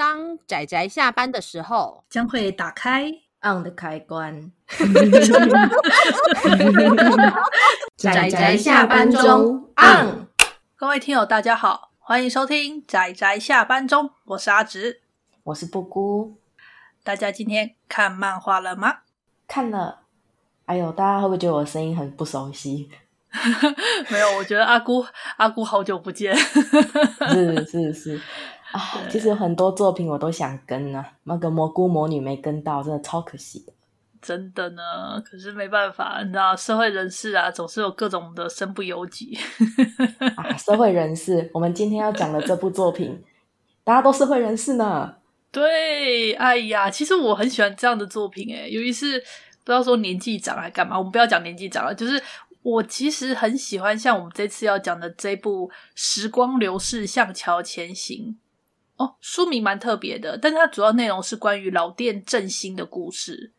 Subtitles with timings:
[0.00, 3.12] 当仔仔下班的时候，将会打开
[3.42, 4.50] on 的开关。
[7.98, 10.26] 仔仔下班中 on。
[10.74, 15.02] 各位听友，大家好，欢迎收听仔仔下班中，我是阿直，
[15.42, 16.38] 我是布姑。
[17.04, 19.00] 大家今天看漫画了吗？
[19.46, 19.98] 看了。
[20.64, 22.88] 哎呦，大家会不会觉得我的声音很不熟悉？
[24.08, 25.04] 没有，我觉得阿姑
[25.36, 26.34] 阿姑好久不见。
[27.30, 28.20] 是是是
[28.72, 28.80] 啊，
[29.10, 33.72] 其实有很多作品我都想跟啊，那个蘑菇魔女没跟到，真的超可惜的。
[34.22, 34.82] 真的呢，
[35.24, 39.38] 可是没办法，你知道社会人士啊，总是有各种的身不由己。
[40.36, 43.22] 啊，社会人士，我们今天要讲的这部作品，
[43.82, 45.14] 大家都社会人士呢。
[45.50, 52.22] 对，哎呀，其实我很喜欢这样的作品，哎，尤其是不知道说年纪长还干嘛，我们不要讲年纪长了，就是。
[52.62, 58.36] 我其实很喜欢像我们这次要讲的这部《时光流逝，向桥前行》
[59.00, 63.52] 哦，书名蛮特别的，但是它主要内容是关于老店振兴的故事。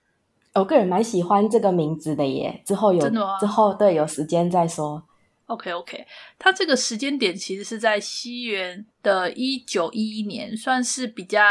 [0.53, 3.39] 我个人蛮喜欢这个名字的耶，之后有真的吗？
[3.39, 5.03] 之后对有时间再说。
[5.47, 6.05] OK OK，
[6.37, 11.41] 它这个时间点其实是在西元的一九一一年，算是比较。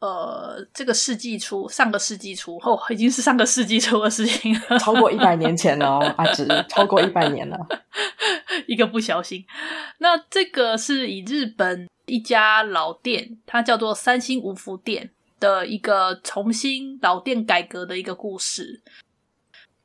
[0.00, 7.56] 呃，这个世纪初，上个世纪初，哦，已经是上个世纪初的事情了，超过一百年前了哦， 阿直，超过一百年了，
[8.66, 9.42] 一个不小心。
[10.00, 15.10] 那这个是以日本一家老店，它叫做三星五福店
[15.40, 18.82] 的一个重新老店改革的一个故事。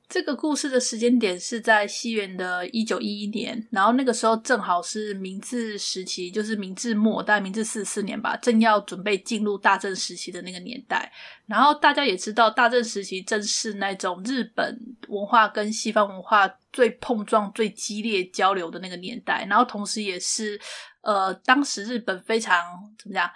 [0.08, 11.14] 这个故事的时间点是在西元的一九一一年，然后那个时候正好是明治时期，就是明治末，大概明治四四年吧，正要准备进入大正时期的那个年代。
[11.46, 19.46] 然后大家也知道，大正时期正是那种日本文化跟西方文化最碰撞、最激烈交流的那个年代。
[19.48, 20.60] 然后同时也是，
[21.02, 22.58] 呃，当时日本非常
[22.98, 23.30] 怎么讲？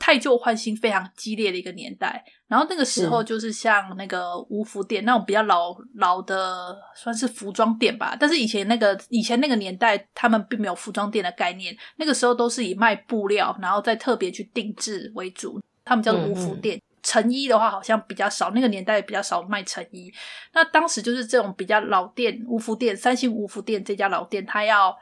[0.00, 8.16] 太旧换新非常激烈的一个年代，然后那个时候就是像那个五福店那种比较老老的，算是服装店吧。
[8.18, 15.60] 但是以前那个以前那个年代，他们并没有服装店的概念，那个时候都是以卖布料，然后再特别去定制为主。
[15.84, 16.76] 他们叫做五福店。
[16.76, 16.82] 嗯嗯。
[17.00, 20.12] 成衣的话好像比较少，那个年代比较少卖成衣。
[20.52, 24.96] 那当时就是这种比较老店五福店，三星五福店这家老店，他要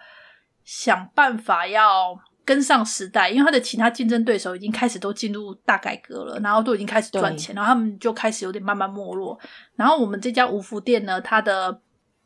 [0.66, 2.20] 想办法要。
[2.46, 9.36] 跟上时代，因为他的其他竞争对手已经开始都进入大改革了，然后都已经开始赚钱，然后他们就开始有点慢慢没落。
[9.74, 11.80] 然后我们这家五福店呢，它的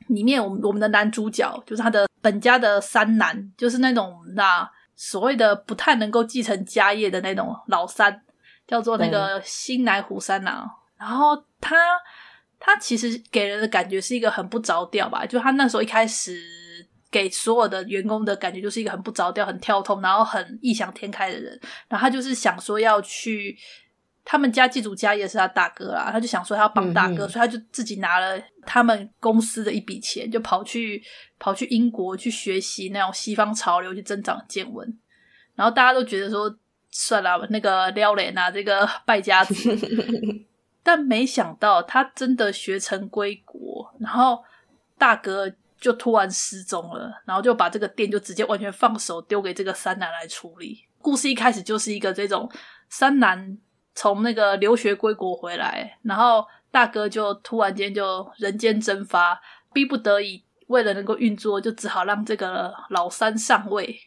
[0.09, 8.21] 里面，我们我们的男主角就是他的本家的三男，就是那种那所谓的不太能够继承家业的那种老三，
[8.67, 10.71] 叫做那个新来虎三郎。
[10.99, 11.75] 然后他
[12.59, 16.60] 他其实给人的感觉是一个很不着调吧，就他那时候一开始。
[17.11, 21.59] 给所有的员工的感觉就是一个很不着调、很跳通，然后很异想天开的人。
[21.89, 23.59] 然后他就是想说要去
[24.25, 31.03] 他们家继承家业是他大哥啦，他就想说他要帮大哥，嗯嗯，所以他就自己拿了他们公司的一笔钱，就跑去
[31.41, 34.97] 跑去英国去学习那种西方潮流，去增长见闻。
[35.57, 36.55] 然后大家都觉得说
[36.91, 39.55] 算了，那个撩脸啊，这个败家子。
[40.85, 44.45] 但没想到他真的学成归国，然后
[44.97, 45.53] 大哥。
[45.81, 50.85] 就突然失踪了，然后就把这个店就直接完全放手丢给这个三男来处理。
[50.99, 52.51] 故事一开始就是一个这种
[52.91, 53.57] 三男
[53.95, 59.41] 从那个留学归国回来，然后大哥就突然间就人间蒸发，
[59.73, 63.99] 逼不得已为了能够运作，就只好让这个老三上位，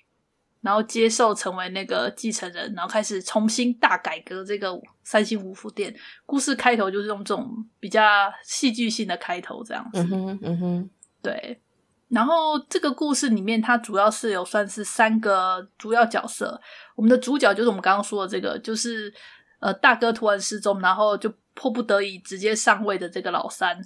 [0.62, 5.94] 然后接受成为那个继承人，然后开始重新大改革这个三星五福店。
[6.26, 8.02] 故事开头就是用这种比较
[8.44, 10.00] 戏剧性的开头，这样子。
[10.00, 10.90] 嗯哼，嗯哼。
[11.24, 11.58] 对，
[12.14, 16.60] 然后这个故事里面，它主要是有算是三个主要角色。
[16.96, 19.12] 我们的主角就是我们刚刚说的这个，就是
[19.60, 23.78] 呃大哥突然失踪，然后就迫不得已直接上位的这个老三。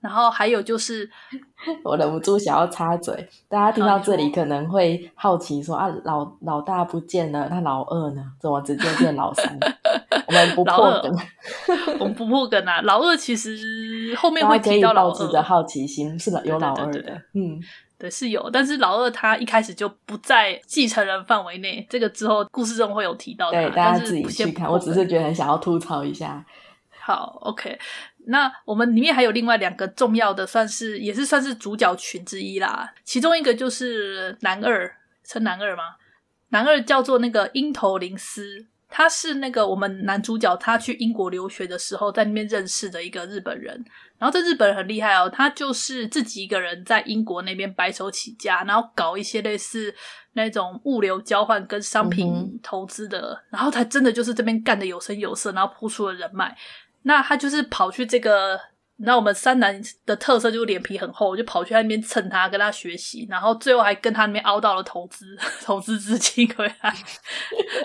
[0.00, 1.08] 然后还有就是，
[1.82, 8.22] 我忍不住想要插嘴，大家听到这里可能会好奇说啊，老老大不见了，那老二呢？
[8.40, 9.58] 怎么直接变老三？
[10.28, 11.16] 我们不 破梗，
[12.00, 12.80] 我们不破梗啊！
[12.82, 17.60] 老二其实后面会提到老二，抱着好奇心是有老二的，对对对对嗯，
[17.98, 24.70] 对是有，但是老二他一开始就不在继承人范围内，这个之后故事中会有提到的，对，大家自己去看。
[24.70, 26.44] 我只是觉得很想要吐槽一下。
[27.00, 27.78] 好，OK。
[28.26, 32.92] 那我们里面还有另外两个重要的，算是也是算是主角群之一啦。
[33.04, 35.96] 其中一个就是男二，称男二吗？
[36.50, 38.66] 男二叫做那个樱头林司。
[38.88, 43.84] 他是那个我们男主角，他去英国留学的时候，在那边认识的一个日本人。
[44.16, 49.92] 然后这日本人很厉害哦，他就是自己一个人在英国那边白手起家，然后搞一些类似
[50.34, 56.56] 那种物流交换跟商品投资的，嗯、然后他真的就是这边干的有声有色，然后铺出了人脉。
[57.06, 58.60] 那他就是跑去这个。
[58.98, 66.96] 那我们三男的特色就是脸皮很厚，就跑去那边蹭他，跟他学习，然后最后还跟他那边凹到了投资 投资资金回来，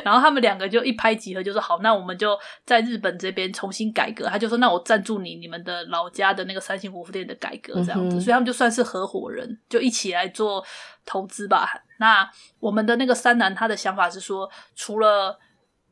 [0.06, 4.28] 然后他们两个就一拍即合，就说好，那我们就在日本这边重新改革。
[4.28, 10.66] 他就说，那我赞助你你们的老家的那个三星五福店的改革这样子，嗯、所以他们就算是合伙人，就一起来做
[11.06, 11.68] 投资吧。
[12.00, 12.26] 那
[12.62, 15.38] 我们的那个三男他的想法是说，除了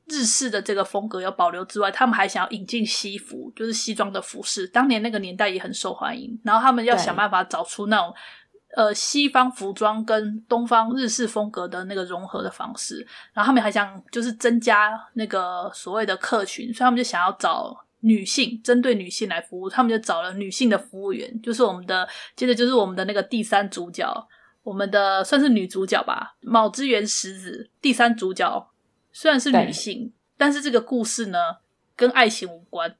[0.09, 4.67] 日式的这个风格要保留之外，他们还想要引进西服，就是西装的服饰。
[4.67, 8.13] 当年那个年代也很受欢迎，然后他们要想办法找出那种
[8.75, 13.05] 呃西方服装跟东方日式风格的那个融合的方式。
[13.33, 19.69] 然后他们还想就是增加那个所谓的客群，所以他们就想要找女性，针对女性来服务。
[19.69, 24.27] 他们就找了女性的服务员，就是我们的，接着就是我们的那个第三主角，
[24.63, 28.65] 我们的算是女主角吧，卯之源实子，第三主角。
[29.11, 31.37] 虽然是女性，但是这个故事呢，
[31.95, 32.95] 跟爱情无关。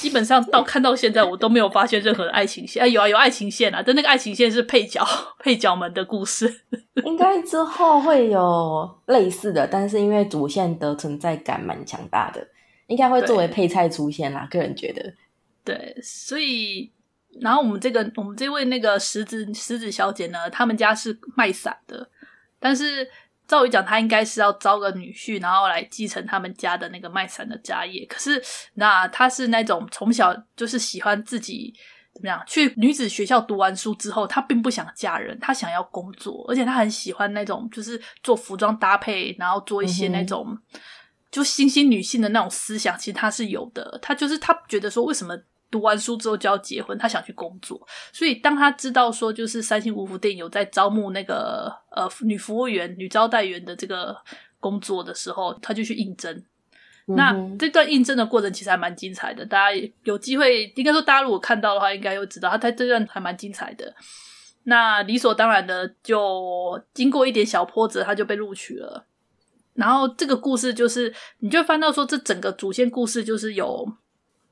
[0.00, 2.82] 基本上到看到现在，我都没有发现任何的爱情线。
[2.82, 5.06] 啊，有啊，有爱情线啊，但那个爱情线是配角
[5.38, 6.62] 配角们的故事。
[7.06, 12.44] 应该之后会有类似的，但是因为主线的存在感蛮强大的，
[12.88, 14.48] 应该会作为配菜出现啦。
[14.50, 15.14] 对个人觉得，
[15.64, 16.90] 对，所以
[17.40, 22.10] 然后我们这个我们这位那个石子石子小姐呢，他们家是卖伞的，
[22.58, 23.08] 但是。
[23.50, 28.06] 照理讲，他应该是要招个女婿，然后来继承他们家的那个卖伞的家业。
[28.06, 28.40] 可是，
[28.74, 31.74] 那他是那种从小就是喜欢自己
[32.14, 40.80] 怎么样去女子学校读完书之后，他并不想嫁人，他想要工作，而且他很喜欢那种就是做服装搭配，然后做一些那种、嗯、
[41.28, 43.98] 就新兴女性的那种思想，其实他是有的。
[44.00, 45.36] 他就是他觉得说，为什么？
[45.70, 47.80] 读完书之后就要结婚，他想去工作，
[48.12, 54.16] 所以当他知道说就是三星五福店有在招募那个呃女服务员、女招待员的这个
[54.58, 56.34] 工作的时候，他就去应征。
[57.06, 63.94] 嗯、那这段应征的过程其实还蛮精彩的，大家有机会应该说大家如果看到的话，应该会知道他他这段还蛮精彩的。
[64.64, 69.06] 那理所当然的，就经过一点小波折，他就被录取了。
[69.74, 73.86] 然后这个故事就是，你就翻到说，这整个主线故事就是有。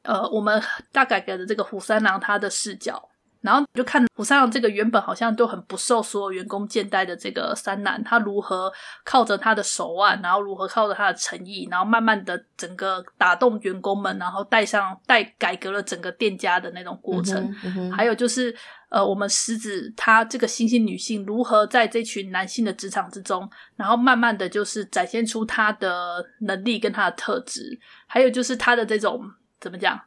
[0.02, 0.62] 呃，我们
[0.92, 3.08] 大概给的这个虎三郎他的视角，
[3.40, 8.72] 然后就看虎三郎这个原本好像都很不受所有员工见待的这个三男，他如何
[9.04, 17.36] 靠着他的手腕，然后如何靠着他的诚意，然后慢慢的整个打动员工们，然后带上带改革了整个店家的那种过程。
[17.64, 18.54] 嗯嗯、还有就是，
[18.88, 27.78] 呃，我们狮子她这个新兴女性如何在这群男性的职场之中，然后慢慢的就是展现出她的能力跟她的特质，
[28.08, 29.22] 还有就是她的这种。
[29.60, 30.00] 怎么讲？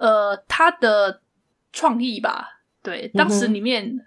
[0.00, 1.20] 呃，他的
[1.72, 4.00] 创意吧，对，当时里面，嗯、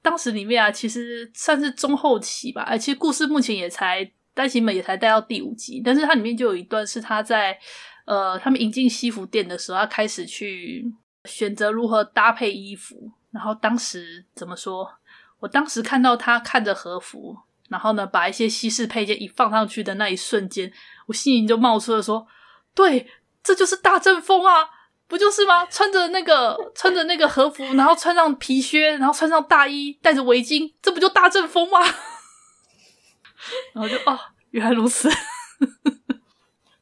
[0.00, 2.62] 当时里面啊，其实算是中后期吧。
[2.62, 7.58] 哎，其实故事目前也才单行本也才带到第五集，但是它里面就有一段是他在
[8.06, 10.90] 呃，他们引进西服店的时候，他开始去
[11.26, 13.12] 选择如何搭配衣服。
[13.30, 14.90] 然后当时怎么说？
[15.38, 17.36] 我当时看到他看着和服，
[17.68, 20.72] 然后呢，把一些西式配件一放上去的那一瞬间，
[21.06, 22.26] 我心里就冒出了说
[22.74, 23.06] ：“对。”
[23.46, 24.68] 这就是大正风啊，
[25.06, 25.64] 不就是吗？
[25.66, 31.78] 穿着那个穿着那个和服，然后穿上皮靴，然后穿上大衣，戴着围巾，这不就大正风吗？
[33.72, 34.18] 然后就哦，
[34.50, 35.08] 原来如此，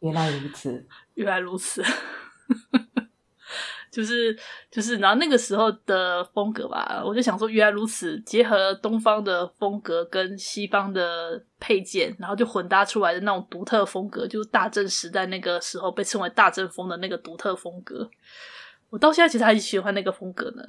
[0.00, 1.84] 原来如此，原来如此。
[3.94, 4.36] 就是
[4.72, 18.10] 就是，然后那个时候的风格吧，我就想说，原来如此，结合了东方的风格跟西方的配件，然后就混搭出来的那种独特风格，就是大正时代那个时候被称为大正风的那个独特风格。
[18.91, 20.65] 我到现在其实还喜欢那个风格呢。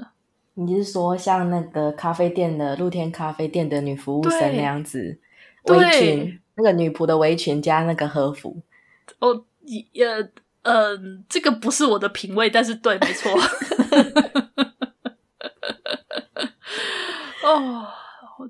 [0.53, 5.19] 你是说像那个咖啡店的露天咖啡店的女服务生那样子，
[5.63, 8.61] 围裙，那个女仆的围裙加那个和服？
[9.17, 10.29] 哦，也。
[10.65, 13.31] 嗯，这个不是我的品味，但是对，没错。
[17.43, 17.87] 哦，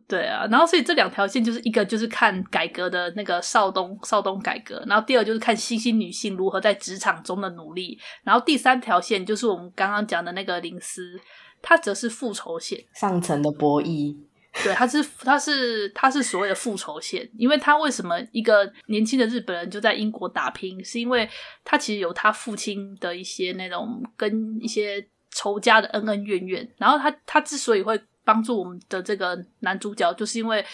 [0.08, 11.20] 对啊，然后所以这两条线就是一个就是看改革的那个少东少东改革，然后第二就是看新兴女性如何在职场中的努力，然后第三条线就是我们刚刚讲的那个林斯，
[11.62, 14.16] 它则是复仇线，上层的博弈。
[14.64, 21.30] 对，他是他是他是所谓的复仇线，因为他为什么一个年轻的日本人就在英国打拼，是因为
[21.64, 30.66] 他其实有他父亲的一些那种跟一些仇家的恩恩怨怨，然后他他之所以会帮助我们的这个男主角，就是因为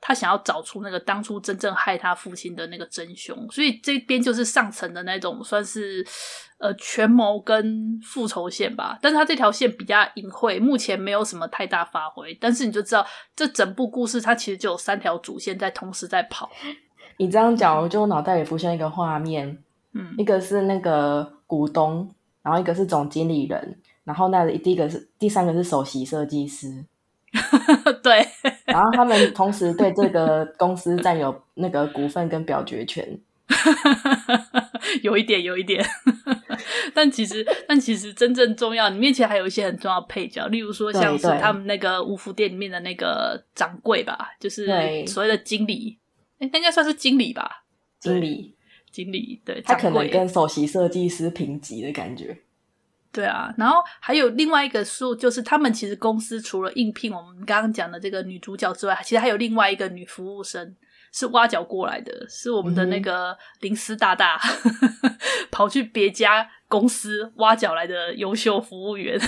[0.00, 6.02] 他想要找出那个当初真正害他父亲的那个真凶，所以这边就是上层的那种算是
[6.58, 8.98] 呃权谋跟复仇线吧。
[9.02, 12.36] 但是他这条线比较隐晦，目前没有什么太大发挥。
[12.40, 16.50] 但是你就知道，这整部故事它其实就有三条主线在同时在跑。
[17.18, 22.10] 你这样讲，我就脑袋里浮现一个画面，嗯，一个是那个股东，
[22.42, 26.82] 然后一个是总经理人，然后那第一个是第三个是首席设计师。
[28.02, 28.26] 对，
[28.64, 33.18] 然后他们同时对这个公司占有那个股份跟表决权，
[35.02, 35.84] 有一点，有一点。
[36.92, 44.66] 但其实，但其实真正重要，你面其实还有一些很重要的配角，例如说像是他们那个五福店里面的那个掌柜吧，就是
[45.06, 45.98] 所谓的经理，
[46.38, 47.64] 哎，应该算是经理吧，
[48.00, 48.56] 经理，
[48.90, 52.36] 经理，对，他可能跟首席设计师平级的感觉。
[53.12, 60.76] 对啊，然后还有另外一个数，就是他们其实公司除了应聘我们刚刚讲的这个女主角之外，其实还有另外一个女服务生
[61.12, 64.38] 是挖角过来的，是我们的那个林斯大大、
[65.02, 65.16] 嗯、
[65.50, 69.20] 跑去别家公司挖角来的优秀服务员，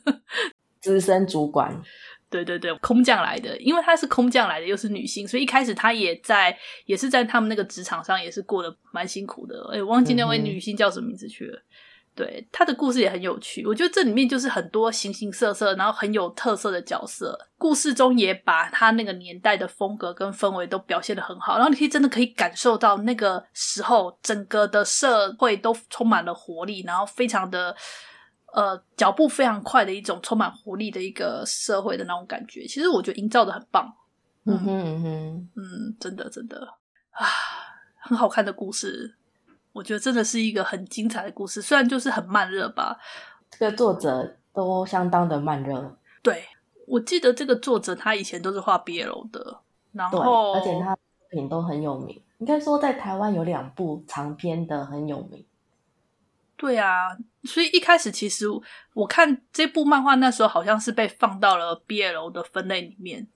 [0.82, 1.80] 资深主管。
[2.28, 6.54] 对对对，空降来的，因为她是空降来的，又是女性，所以一开始她也在，
[6.84, 9.70] 也是在他们那个职场上也是过得蛮辛苦的。
[9.72, 11.56] 哎，我忘记那位女性叫什么名字去了。
[11.56, 11.62] 嗯
[12.16, 27.76] 对，他的故事也很有趣，我觉得这里面就是很多形形色色，然后很有特色的角色，故事中也把他那个年代的风格跟氛围都表现的很好，然后你可以真的可以感受到那个时候整个的社会都充满了活力，然后非常的
[28.54, 33.92] 呃脚步非常快的一种充满活力的一个社会的那种感觉，其实我觉得营造的很棒，
[34.46, 35.48] 嗯哼嗯哼。
[35.54, 36.66] 嗯，真的真的。
[37.10, 37.28] 啊，
[38.00, 39.16] 很好看的故事。
[39.76, 42.98] 我觉得真的是一个很精彩的故事，虽然就是很慢热吧。
[43.50, 45.98] 这个作者都相当的慢热。
[46.22, 46.42] 对，
[46.86, 49.60] 我记得这个作者他以前都是画 BL 的，
[49.92, 52.18] 然后而且他作品都很有名。
[52.38, 55.44] 应该说在台湾有两部长篇的很有名。
[56.56, 57.08] 对啊，
[57.44, 58.46] 所以一开始其实
[58.94, 63.28] 我看这部漫画那时候好像是被放到了 BL 的分类里面。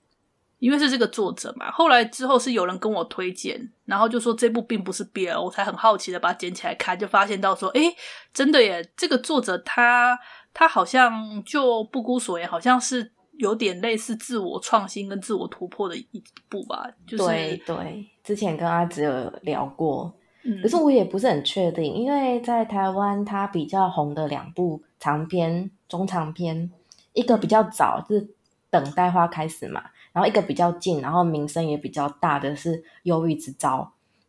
[0.61, 7.91] 因为是这个作者嘛，后来之后是有人跟我推荐，然后就说这部并不是 BL，我才很好奇的把它捡起来看，就发现到说，诶，
[8.31, 8.87] 真的耶！
[8.95, 10.15] 这个作者他
[10.53, 16.87] 他好像就不辜所言，好像是有点类似自我创新跟自我突破的一部吧。
[17.07, 20.13] 就是、对对，之前跟阿紫有聊过，
[20.43, 26.71] 嗯，可是我也不是很确定，因为在台湾他比较红的两部长篇、中长篇，
[27.13, 28.29] 一个比较早，就是
[28.69, 29.83] 等待花开始嘛。
[30.13, 33.77] 然后一个比较近，然后名声也比较大的是《忧郁之招》，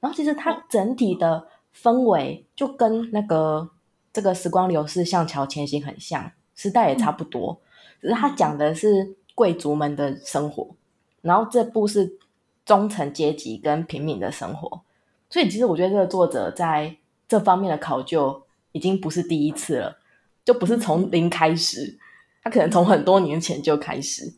[0.00, 3.68] 然后其实它整体的氛围就跟那个
[4.12, 7.60] 这个时光流逝，向桥前行很像，时代也差不多，
[8.00, 10.74] 只是它讲的是贵族们的生活，
[11.20, 12.18] 然后这部是
[12.64, 14.82] 中层阶级跟平民的生活，
[15.28, 16.96] 所以其实我觉得这个作者在
[17.26, 19.98] 这方面的考究已经不是第一次了，
[20.44, 21.98] 就不是从零开始，
[22.44, 24.32] 他可能从很多年前就开始。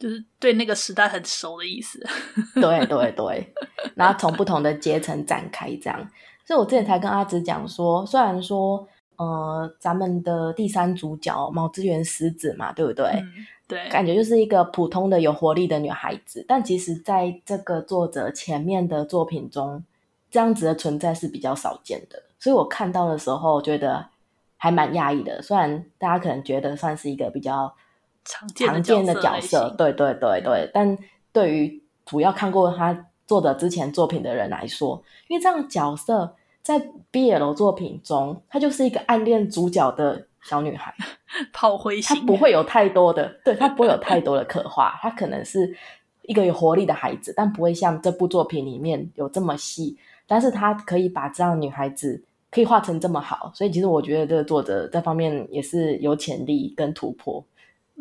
[0.00, 2.02] 就是对那个时代很熟的意思，
[2.58, 3.54] 对对对，
[3.94, 6.10] 然后从不同的阶层展开这样，
[6.46, 13.04] 所以我之前才跟阿紫讲说，虽然说，呃，咱们的第三主角毛知原实子嘛，对不对？
[13.08, 13.30] 嗯，
[13.68, 19.84] 对，感觉就是一个普通的有活力的女孩子，但其实在这个作者前面的作品中，
[20.30, 24.06] 这样子的存在是比较少见的，所以我看到的时候觉得
[24.56, 27.74] 还蛮讶异的，虽然大家可能觉得算是一个比较。
[28.24, 30.96] 常见的角色，对对对对，但
[31.32, 36.80] 对于主要看过他做的之前作品的人来说，因为这样角色在
[37.12, 40.94] BL 作品中，她就是一个暗恋主角的小女孩，
[41.52, 42.00] 炮灰。
[42.00, 42.50] 型，她不会。
[42.50, 45.74] 有太多的，对，她不会有太多的刻画，她可能是
[46.22, 49.96] 一个有活力的孩子，但不会像这部作品里面有这么细，
[50.26, 57.42] 但是她可以把这样女孩子可以画成这么好，所以其实我觉得这个作者这方面也是有潜力跟突破。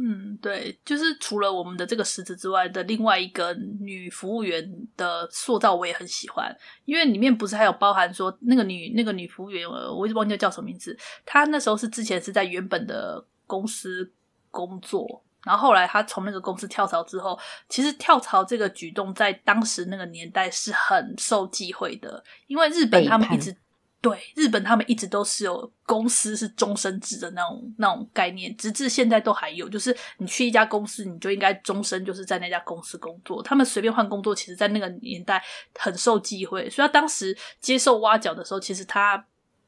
[0.01, 4.65] 嗯，对，就是除了我们的这个食子之外的另外一个女服务员
[4.95, 10.97] 的塑造，我也很喜欢，因为里面不是还有包含说那个女那个女服务员，我一直忘记叫什么名字。
[11.25, 14.09] 她那时候是之前是在原本的公司
[14.49, 17.37] 工作，然后后来她从那个公司跳槽之后，
[17.67, 23.53] 其实跳槽这个举动在当时那个年代是很受忌讳的，因为日本他们一直。
[24.01, 29.67] 对，日本，他们一直都是有公司是终身制的那种那种概念，直至现在都还有。
[29.67, 33.43] 就是你去一家公司，你就应该终身就是在那家公司工作。
[33.43, 35.43] 他们随便换工作，其实，在那个年代
[35.77, 36.69] 很受忌讳。
[36.69, 39.21] 所以他当时接受挖角的时候，其实他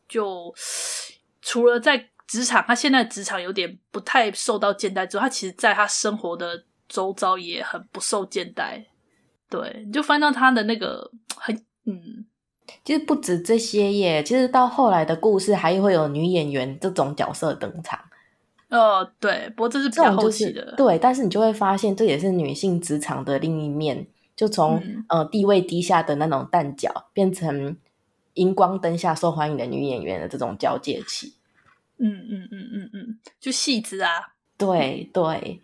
[0.07, 0.53] 就
[1.41, 8.85] 除了在职场，他现在职场有点不太受到见待之后，他其实在他生活的周遭也很不受见待。
[9.50, 11.53] 对，你就翻到他的那个很
[11.85, 12.25] 嗯，
[12.83, 17.99] 其实不止这些耶，其实到后来的故事还会有女演员这种角色登场。
[18.69, 27.75] 哦，对，不过这是比较后期的，就是，对，但是你就会发现这也是女性职场的另一面，就从、嗯、呃地位低下的那种蛋角，变成
[28.35, 31.33] 荧光灯下受欢迎的女演员的这种交界期。
[31.97, 35.61] 嗯嗯嗯嗯嗯，就戏子啊，对对。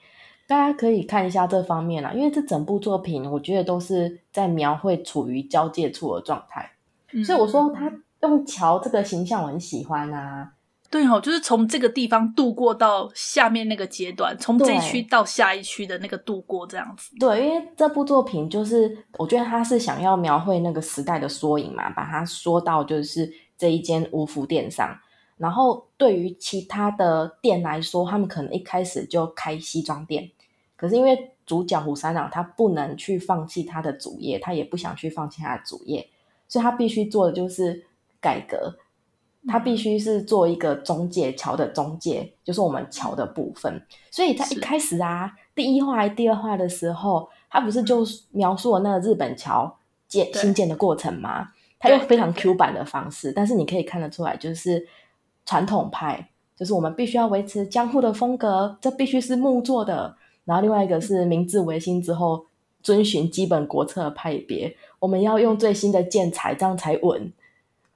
[0.50, 6.72] 大家可以看一下这方面啦，因为这整部作品，我觉得都是在描绘处于交界处的状态，
[7.18, 10.52] 嗯、所以我说他用桥这个形象我很喜欢啊。
[10.90, 17.14] 对哦，就是从这个地方度过到下面那个阶段，从这一区到下一区的那个度过这样子。
[17.20, 24.98] 对，因为这部作品就是我觉得他是想要描绘那个时代的缩影嘛，把它说到就是这一间五福店上。
[25.36, 30.32] 然后对于其他的店来说，他们可能一开始就开西装店。
[30.78, 36.08] 可是因为主角虎三郎他不能去放弃他的主业，他也不想去放弃他的主业，
[36.48, 37.86] 所以他必须做的就是
[38.20, 38.76] 改革。
[39.50, 43.82] 他必须是做一个中介，桥的中介，就是我们桥的部分。
[44.12, 49.78] 所以他一开始啊，第一话还第二话的时候，他不是就描述了那个日本桥
[50.10, 51.48] 建新建的过程吗？
[51.80, 54.86] 他用非常 Q 版的方式，但是你可以看得出来，就是
[55.46, 60.18] 传统派，就是我们必须要维持江户的风格，这必须是木做的。
[60.44, 62.46] 然后另外一个是明治维新之后
[62.88, 67.34] 遵循基本国策的派别，我们要用最新的建材，这样才稳。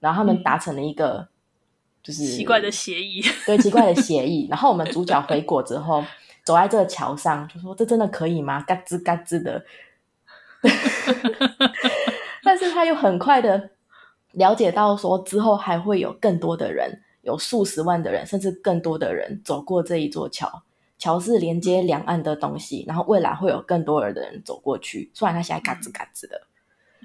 [0.02, 1.28] 然后他们达成了一个、嗯、
[2.04, 4.48] 就是奇怪的协议， 对，奇怪的协议。
[4.50, 6.04] 然后我们主角回国之后，
[6.44, 9.64] 走在这个桥上，就说：“这真的可以吗？”嘎吱嘎吱的。
[12.44, 13.70] 但是他又很快的
[14.34, 20.64] 了解到，说之后还会有更多的人，有数十万的人，甚至更多的人走过这一座桥。
[21.02, 25.10] 桥是连接两岸的东西，然后未来会有更多的人走过去。
[25.16, 26.40] 虽然它现在嘎吱嘎吱的，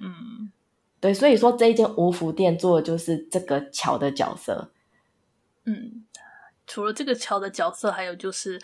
[0.02, 0.52] 嗯，
[1.00, 4.70] 对，所以说这一间五福店做的就是这个桥的角色。
[5.64, 6.04] 嗯，
[6.66, 8.60] 除了这个桥的角色，还有就是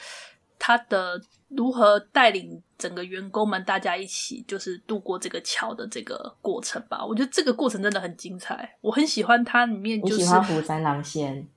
[0.58, 7.02] 他的如何带领整个员工们大家一起就是度过这个桥的这个过程吧。
[7.02, 11.48] 我觉得这个过程真的很精彩，我很喜欢它里面就是你喜欢虎三郎线。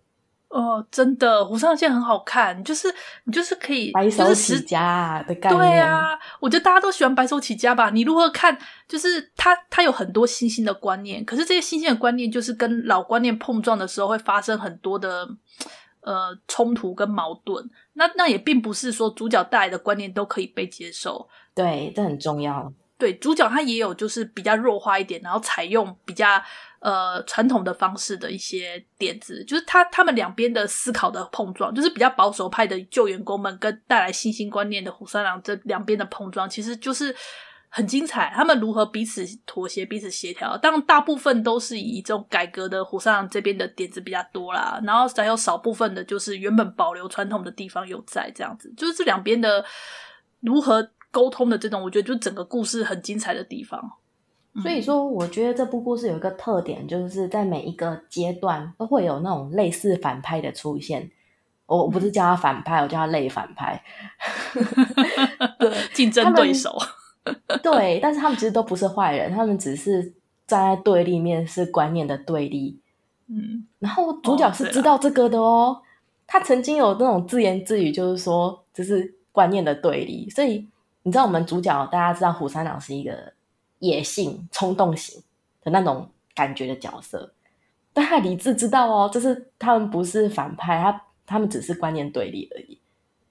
[0.48, 2.88] 哦，真的，虎三郎线很好看，就是
[3.26, 5.60] 你就是可以白手起家的概念。
[5.60, 7.90] 对啊，我觉得大家都喜欢白手起家吧。
[7.90, 8.58] 你如何看？
[8.88, 15.28] 就是他他有很多新兴的观念，可是这些新兴的观念就是跟老观念碰撞的时候会发生很多的
[16.02, 17.70] 呃冲突跟矛盾。
[17.94, 21.28] 那那也并不是说主角带来的观念都可以被接受。
[21.54, 22.72] 对，这很重要。
[22.98, 26.42] 对，主角他也有就是比较弱化一点，然后采用比较。
[26.82, 37.16] 呃，传统的方式的一些点子，就是他他们两边的思考的碰撞，就是比较保守派的旧员工们跟带来新兴观念的虎三郎这两边的碰撞，其实就是
[37.70, 38.32] 很精彩。
[38.36, 40.56] 他们如何彼此妥协、彼此协调？
[40.58, 49.66] 当然，大部分都是以这种改革的虎三郎这边的点子比较多啦，然后还有少部分的，就是原本保留传统的地方有在这样子，就是这两边的
[50.42, 53.94] 如何沟通的这种，我觉得就整个故事很精彩的地方。
[54.62, 61.10] 所以说，我觉得这部故事有一个特点，就是在每一个阶段都会有那种类似反派的出现。
[61.68, 63.82] 我我不是叫他反派，我叫他类反派。
[65.58, 66.78] 对，竞争对手。
[67.64, 70.04] 对，但是他们其实都不是坏人，他们只是
[70.46, 72.78] 站在对立面，是观念的对立。
[73.28, 75.82] 嗯，然后主角是知道这个的哦。
[76.28, 80.30] 他曾经有那种自言自语，就是说这是观念的对立。
[80.30, 80.68] 所以
[81.06, 83.32] 你知道，我们主角大家知道虎三郎是一个。
[83.80, 85.22] 野性、冲动型
[85.62, 87.32] 的那种感觉的角色，
[87.94, 92.80] 但他理智知道哦，就是他们不是反派，他他们只是观念对立而已。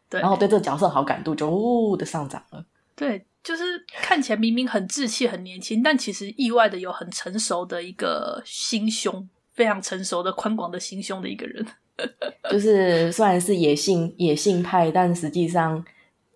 [0.09, 2.65] 对，然后对这个角色好感度就呜的上涨了。
[2.95, 11.67] 对，就是看起来明明很稚气、很年轻，但其实意外的有很成熟的一个心胸，非常成熟的、宽广的心胸的一个人。
[12.53, 15.83] 就是虽然是野性、野性派，但实际上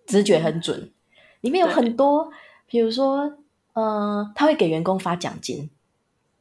[0.07, 0.91] 直觉很准。
[1.39, 2.29] 嗯、里面有很多，
[2.67, 3.33] 比如说。
[3.73, 5.69] 嗯，他会给员工发奖金，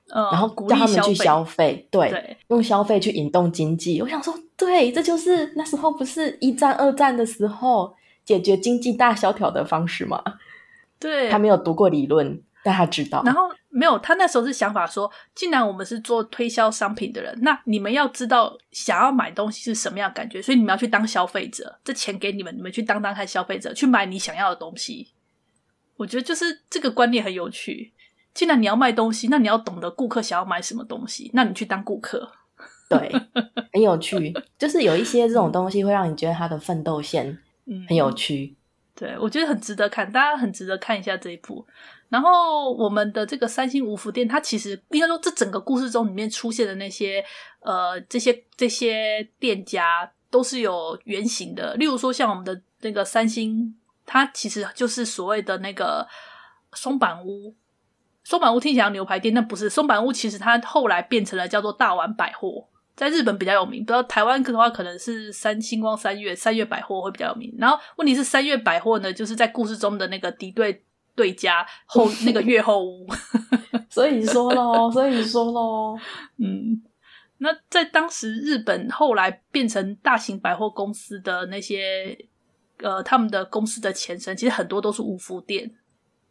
[0.09, 4.01] 嗯，然后叫他们去消费，对，对，用消费去引动经济。
[4.03, 10.21] 我想说，对，这就是那时候不是一战、二战的时候解决经济大萧条的方式吗？
[10.99, 13.23] 对，他没有读过理论，但他知道。
[13.25, 25.15] 然后没有，他那时候是想法说，既然我们是做推销商品的人，那你们要知道想要买东西是什么样的感觉，所以你们要去当消费者，这钱给你们，你们去当当看消费者，去买你想要的东西。
[25.97, 27.95] 我觉得就是这个观念很有趣。
[28.35, 32.31] 既然你要卖东西，那你要懂得顾客想要买什么东西，那你去当顾客，
[32.91, 33.11] 对，
[33.73, 34.35] 很有趣。
[34.59, 37.39] 就是有一些这种东西会让你觉得他的奋斗线
[37.89, 38.58] 很有趣。
[38.99, 41.65] 对，我觉得很值得看，大家很值得看一下这一部。
[42.09, 47.25] 然后我们的这个三星五福店，它其实应该说这整个故事中里面出现的那些
[47.61, 51.75] 呃这些这些店家都是有原型的。
[51.77, 53.73] 例如说像我们的那个三星，
[54.05, 56.05] 它其实就是所谓的那个
[56.73, 57.55] 松板屋。
[58.25, 59.71] 松板屋听起来牛排店，那不是。
[59.71, 62.67] 松板屋其实它后来变成了叫做大丸百货，
[62.99, 63.83] 在日本比较有名。
[63.83, 67.55] 不知道台湾的话，可能是三星光三月三月百货会比较有名。
[67.57, 70.83] 然后问题是三月百货呢，就是在故事中的那个敌对。
[71.15, 73.05] 对家后那个月后屋，
[73.91, 75.99] 所以说喽，所以说喽，
[76.37, 76.81] 嗯，
[77.39, 82.17] 那在当时日本后来变成大型百货公司的那些，
[82.85, 85.69] 呃，他们的公司的前身，其实很多都是五福店。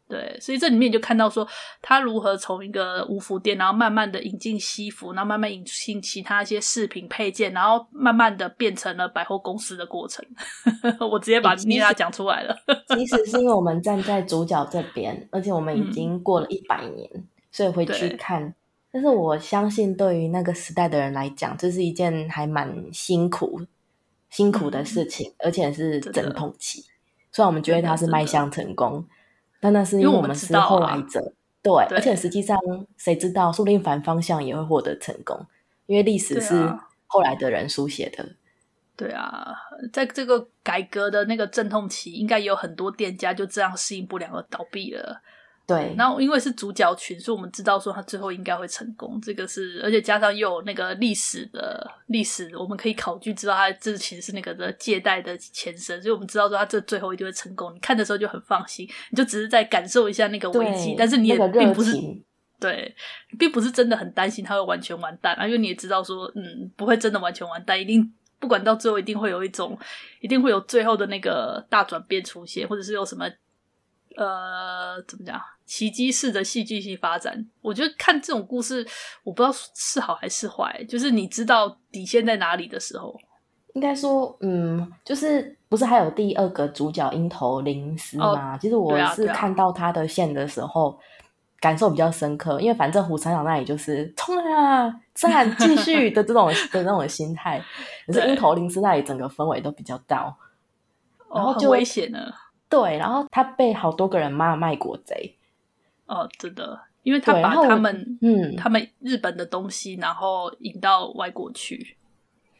[0.09, 1.45] 对，所以这里面就看到说，
[1.81, 10.25] 他如何从一个五福店，然后慢慢的引进西服，然后慢慢引进其他一些饰品配件，然后慢慢的变成了百货公司的过程。
[11.11, 12.55] 我直接把妮娜讲出来了。
[12.87, 18.55] 其实是因为我们站在主角这边，而且我们已经过了一百年，嗯，所以回去看。
[18.89, 23.59] 但是我相信，对于那个时代的人来讲，这是一件还蛮辛苦、
[24.29, 26.85] 辛苦的事情，嗯，而且是阵痛期。
[27.33, 29.05] 虽然我们觉得他是迈向成功。
[29.59, 32.57] 但那是因为我们是后来者，啊、对，对，而且实际上
[32.97, 35.45] 谁知道，说不定反方向也会获得成功，
[35.85, 36.71] 因为历史是
[37.05, 38.27] 后来的人书写的。
[38.95, 39.55] 对啊，
[39.93, 45.21] 在这个改革的那个阵痛期，应该有很多店家就这样适应不良而倒闭了。
[45.67, 49.19] 对，然后因为是主角群，所以我们知道说他最后应该会成功。
[49.21, 57.75] 这个是，而且加上又有那个历史的历史，我们可以考据知道他这其实是那个的借贷的前身，所以我们知道说他这最后一定会成功。
[57.75, 62.17] 你看的时候就很放心，你就只是在感受一下那个危机，但是你也并不是、那个、
[62.61, 62.95] 对，
[63.37, 69.77] 并不是真的很担心他会完全完蛋啊，因为你也知道说，嗯，不会真的完全完蛋，一定不管到最后一定会有一种，
[70.21, 73.29] 一定会有最后的那个大转变出现，或者是有什么。
[74.15, 75.39] 呃，怎么讲？
[75.67, 78.87] 奇迹式的戏剧性发展，我觉得看这种故事，
[79.23, 80.81] 我不知道是好还是坏。
[80.87, 83.15] 就是你知道底线在哪里的时候，
[83.73, 88.55] 应该说，嗯，就是不是还有第二个主角樱桃綾丝吗？
[88.55, 90.97] 哦，其实我是看到他的线的时候，
[91.59, 97.61] 感受比较深刻，因为反正胡三长那里就是冲啊，战继续的这种 的那种心态，
[98.05, 100.37] 可是樱桃綾丝那里整个氛围都比较到，
[101.35, 102.33] 然后就危险了。
[102.69, 105.36] 对，然后他被好多个人骂卖国贼。
[106.07, 111.95] 哦，真的，因为他把他们，嗯，他们日本的东西，然后引到外国去。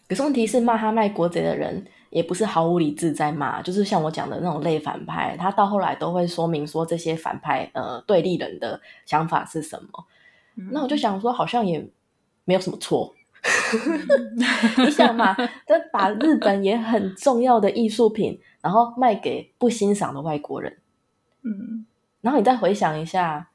[0.08, 9.90] 可是问题是，骂他卖国贼的人也不是毫无理智在骂，就是像我讲的那种类反派，他到后来都会说明说这些反派呃对立人的想法是什么。
[10.56, 11.90] 嗯、那我就想说，好像也
[12.46, 13.14] 没有什么错。
[14.78, 18.40] 你想嘛，这把日本也很重要的艺术品。
[18.60, 20.78] 然后卖给不欣赏的外国人，
[21.44, 21.86] 嗯，
[22.22, 23.50] 然后你再回想一下，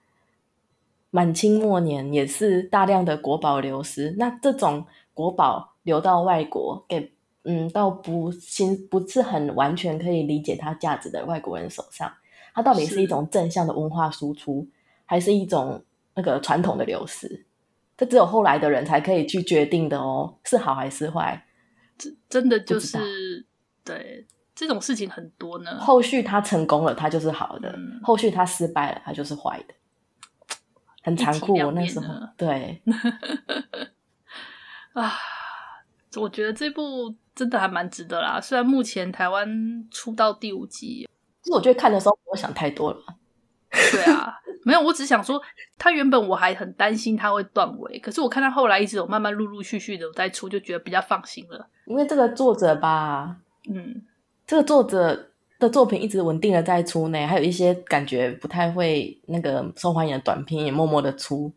[1.11, 7.13] 满清末年也是大量的国宝流失，那这种国宝流到外国，给
[7.45, 12.11] 嗯到不新不是很完全可以理解它价值的外国人手上，
[12.55, 14.67] 它到底是一种正向的文化输出，
[15.05, 17.45] 还是一种那个传统的流失？
[17.97, 21.45] 这只有后来的人才可以去决定的哦，是好还是坏？
[21.99, 23.45] 真真的就是
[23.85, 24.27] 对。
[24.63, 25.77] 这种事情很多呢。
[25.81, 29.75] 后续他成功了，他就是好的；嗯、后续他失败了，他就是坏的。
[31.03, 32.81] 很残酷，我那时候对
[34.95, 35.13] 啊，
[36.15, 38.41] 我觉得这部真的还蛮值得啦。
[38.41, 41.09] 虽然目前台湾出到第五集，
[41.43, 43.03] 其实我觉得看的时候我想太多了。
[43.91, 45.43] 对啊， 没有，我只想说，
[45.77, 51.67] 他原本我还很担心他会断尾，可是我看他后来一直有慢慢陆陆续续的在出，就觉得比较放心了。
[51.87, 54.05] 因为这个作者吧，嗯。
[54.47, 55.29] 这个作者
[55.59, 61.53] 的作品一直稳定的在出呢，还有一些感觉不太会那个受欢迎的短片也默默的出，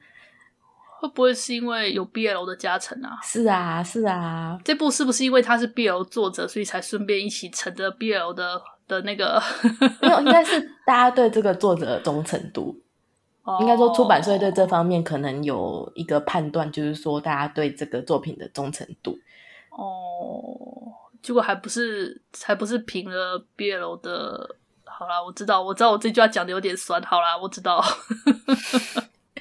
[0.99, 3.17] 会不会是因为有 BL 的加成啊？
[3.23, 9.41] 是啊，是啊，这部是不是因为他是 BL 作者，所以才顺便一起乘着 BL 的的那个？
[10.01, 12.79] 没有，应该是大家对这个作者的忠诚度，
[13.59, 19.17] 应该说出版社对这方面可能有一个判断，就是说大家对这个作品的忠诚度。
[19.71, 20.84] 哦。
[21.25, 24.55] 结果还不是，还不是平了 BL 的。
[24.83, 27.01] 好啦，我知道，我知道，我这句话讲的有点酸。
[27.01, 27.83] 好啦，我知道。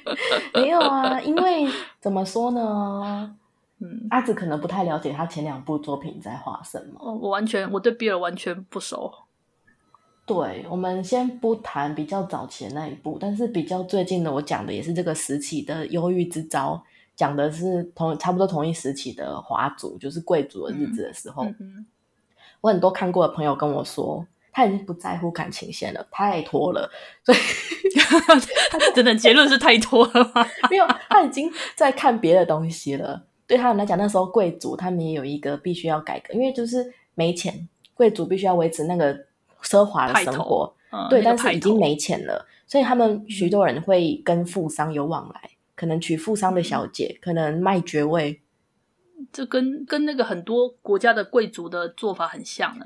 [0.55, 1.67] 没有啊，因为
[2.01, 3.35] 怎么说呢？
[3.79, 6.99] 嗯，阿紫可能不太了解他前两部作品在画什么。
[6.99, 9.13] 哦，我完全，我对 BL 完全不熟。
[10.25, 16.83] 对，我们先不谈比较早期的那一部，但是比较最近的，我讲的也是这个时期的《忧郁之招》。
[17.15, 21.85] 讲的是同差不多同一时期的华族，就是贵族的日子的时候，嗯嗯、
[22.61, 26.89] 我很多看过的朋友跟我说，他已经不在乎感情线了，太拖了。
[27.23, 27.37] 所以，
[28.93, 30.45] 真的结论是太拖了吗？
[30.69, 33.23] 没有，他已经在看别的东西了。
[33.47, 39.15] 对他们来讲，那时候贵族他们也有一个必须要改革，因为就是没钱，贵族必须要维持那个
[39.61, 40.73] 奢华的生活。
[40.91, 48.41] 嗯、对、那个，但是已经没钱了，所以他们许多人会跟富商有往来，可能娶富商的小姐，可能卖爵位。
[49.31, 52.85] 这跟跟那个很多国家的贵族的做法很像呢。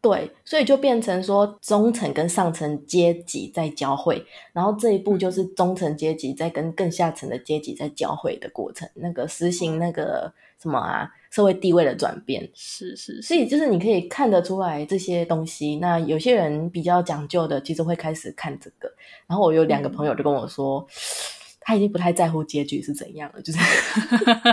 [0.00, 12.46] 对，所以就变成说中层跟上层阶级在交汇，然后这一步就是中层阶级在跟更下层的阶级在交汇的过程，那个实行那个什么啊，社会地位的转变。
[12.52, 15.76] 是是是，所以就是你可以看得出来这些东西。
[15.76, 18.92] 那有些人比较讲究的，其实会开始看这个。
[19.26, 20.86] 然后我有两个朋友就跟我说。
[20.86, 23.58] 嗯他已经不太在乎结局是怎样了，就是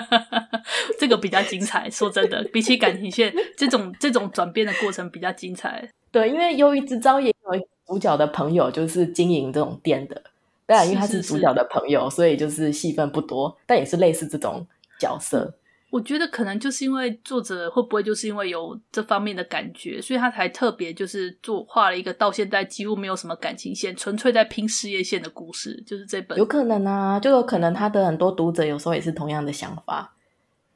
[0.97, 1.89] 这个比较精彩。
[1.89, 5.88] 说真的，比起感情线，这种这种转变的过程比较精彩。
[6.12, 10.21] 对，因为《忧郁之招》也有一个主角的朋友，就是经营这种店的。
[10.65, 14.65] 当然，因为他是主角的朋友，是是是，所以就是戏份不多，但也是类似这种
[14.97, 15.54] 角色。
[15.91, 26.38] 我觉得可能就是因为作者会不会就是因为有这方面的感觉，所以他才特别就是做画了一个到现在几乎没有什么感情线，纯粹在拼事业线的故事，就是这本。
[26.38, 30.15] 有可能啊，就有可能他的很多读者有时候也是同样的想法。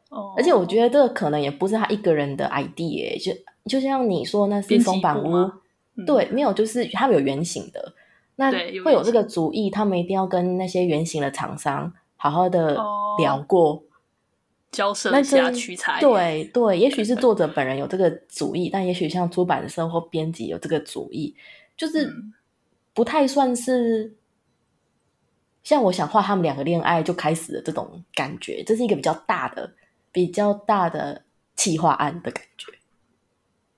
[0.10, 3.32] 哦，而且我觉得这个可能也不是他一个人的 idea，就
[3.70, 5.34] 就像你说那是松板屋，
[5.96, 7.94] 嗯，对，没有，就是他们有原型的，
[8.36, 8.52] 那
[8.84, 12.78] 会有这个主意，他们一定要跟那些原型的厂商好好的
[13.18, 13.76] 聊过。
[13.76, 13.82] 哦
[14.72, 21.34] 交涉一下取材，对对，也许是作者本人有这个主意，但也许像出版社或编辑有这个主意，
[21.78, 22.14] 就是
[22.94, 24.14] 不太算是
[25.64, 29.74] 像我想画他们两个恋爱就开始的这种感觉，这是一个比较大的、
[30.12, 31.24] 比较大的
[31.56, 32.74] 企划案的感觉。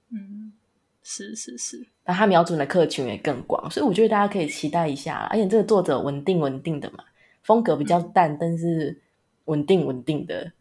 [0.09, 0.51] 嗯，
[1.03, 5.27] 是是是，那他瞄准的客群也更广，所以我觉得大家可以期待一下。
[5.29, 7.03] 而且这个作者稳定稳定的嘛，
[7.43, 8.99] 风格比较淡，嗯、但是
[9.45, 10.51] 稳定稳定的。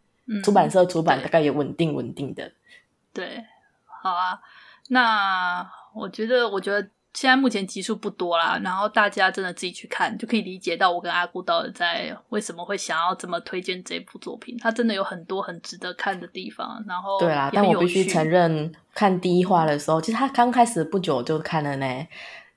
[0.43, 2.53] 出版社出版大概也稳定稳定的，
[3.13, 3.45] 对，
[4.03, 4.41] 好啊。
[4.89, 6.81] 那我觉得，我觉得
[7.13, 14.57] 现在目前集数不多啦，然后大家真的自己去看，就可以理解到我跟阿姑到底在为什么会想要这么推荐这部作品。
[14.61, 16.85] 它真的有很多很值得看的地方。
[16.87, 22.07] 然后对啊，但我必须承认，看第一话的时候，其实他刚开始不久就看了呢。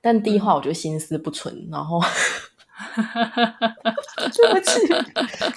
[0.00, 2.00] 但第一话我觉得心思不纯，然后
[4.36, 4.86] 对不起，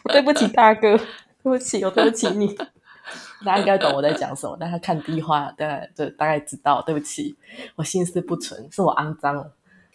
[0.06, 1.00] 对不起大哥。
[1.44, 2.56] 对不起，我对不起你。
[3.46, 6.82] 大家应该懂我在讲什么，但他看第一话，大概就大概知道。
[6.84, 7.36] 对不起，
[7.76, 9.52] 我心思不纯，是我肮脏了。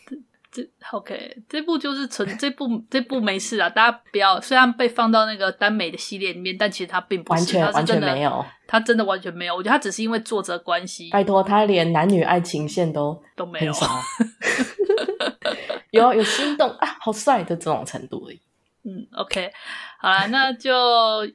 [0.06, 0.14] 这
[0.50, 3.70] 这 OK，这部就是纯，这部这部没事啊。
[3.70, 9.56] 大家不要，虽然被放到那个耽美的系列里面，但其实它并不是完全完全没有，它真的完全没有。
[9.56, 11.08] 我觉得它只是因为作者关系。
[11.10, 13.72] 拜托，他连男女爱情线都都没有，
[15.92, 18.40] 有有心动啊，好帅的这种程度而已。
[18.84, 19.52] 嗯，OK，
[19.98, 20.72] 好了，那就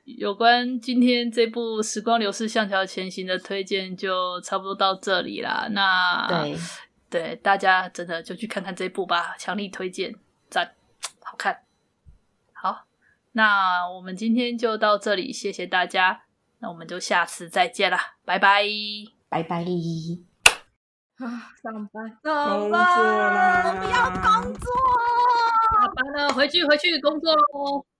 [0.05, 5.67] 有关今天这部《时光流逝，向桥前行》的推荐就差不多到这里啦。
[5.71, 6.57] 那对
[7.09, 10.15] 对，大家真的就去看看这部吧，强力推荐，
[10.49, 10.73] 赞，
[11.21, 11.59] 好看。
[12.53, 12.85] 好，
[13.33, 16.23] 那我们今天就到这里，谢谢大家，
[16.59, 18.63] 那我们就下次再见啦，拜拜，
[19.29, 19.63] 拜拜。
[21.17, 24.65] 啊，上班，上班，我不要工作。
[25.95, 27.85] 完了，回去回去工作喽。